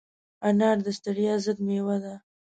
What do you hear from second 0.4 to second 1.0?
انار د